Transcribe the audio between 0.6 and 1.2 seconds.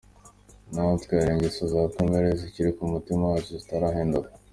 Natwe